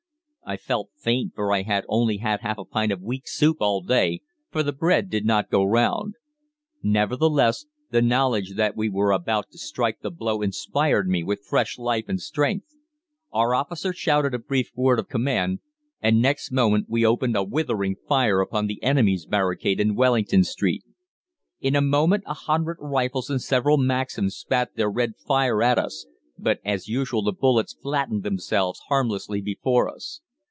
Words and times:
I 0.43 0.57
felt 0.57 0.89
faint, 0.99 1.33
for 1.33 1.53
I 1.53 1.61
had 1.61 1.85
only 1.87 2.17
had 2.17 2.41
half 2.41 2.57
a 2.57 2.65
pint 2.65 2.91
of 2.91 2.99
weak 3.01 3.25
soup 3.25 3.57
all 3.61 3.79
day, 3.79 4.19
for 4.49 4.63
the 4.63 4.73
bread 4.73 5.09
did 5.09 5.23
not 5.23 5.49
go 5.49 5.63
round. 5.63 6.15
Nevertheless, 6.83 7.67
the 7.91 8.01
knowledge 8.01 8.55
that 8.55 8.75
we 8.75 8.89
were 8.89 9.13
about 9.13 9.49
to 9.51 9.57
strike 9.57 10.01
the 10.01 10.11
blow 10.11 10.41
inspired 10.41 11.07
me 11.07 11.23
with 11.23 11.45
fresh 11.45 11.77
life 11.79 12.09
and 12.09 12.19
strength. 12.19 12.65
Our 13.31 13.55
officer 13.55 13.93
shouted 13.93 14.33
a 14.33 14.39
brief 14.39 14.71
word 14.75 14.99
of 14.99 15.07
command, 15.07 15.59
and 16.01 16.21
next 16.21 16.51
moment 16.51 16.87
we 16.89 17.05
opened 17.05 17.37
a 17.37 17.45
withering 17.45 17.95
fire 18.05 18.41
upon 18.41 18.67
the 18.67 18.81
enemy's 18.83 19.25
barricade 19.25 19.79
in 19.79 19.95
Wellington 19.95 20.43
Street. 20.43 20.83
"In 21.61 21.77
a 21.77 21.81
moment 21.81 22.25
a 22.27 22.33
hundred 22.33 22.75
rifles 22.81 23.29
and 23.29 23.41
several 23.41 23.77
Maxims 23.77 24.35
spat 24.35 24.75
their 24.75 24.91
red 24.91 25.13
fire 25.15 25.63
at 25.63 25.79
us, 25.79 26.07
but 26.37 26.59
as 26.65 26.89
usual 26.89 27.21
the 27.23 27.31
bullets 27.31 27.77
flattened 27.81 28.23
themselves 28.23 28.81
harmlessly 28.89 29.39
before 29.39 29.87
us. 29.87 30.19